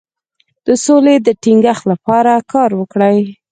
[0.65, 3.19] د سولې د ټینګښت لپاره کار وکړئ.